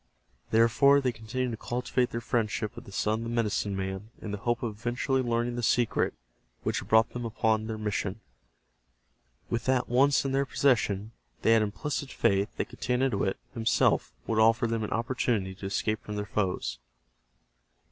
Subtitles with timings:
[0.49, 4.31] Therefore, they continued to cultivate their friendship with the son of the medicine man in
[4.31, 6.15] the hope of eventually learning the secret
[6.63, 8.19] which had brought them upon their mission.
[9.51, 11.11] With that once in their possession,
[11.43, 16.15] they had implicit faith that Getanittowit himself would offer them an opportunity to escape from
[16.15, 16.79] their foes.